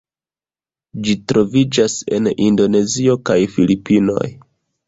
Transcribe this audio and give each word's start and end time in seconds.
Ĝi 1.07 1.13
troviĝas 1.33 1.97
en 2.19 2.31
Indonezio 2.47 3.17
kaj 3.31 3.39
Filipinoj. 3.59 4.29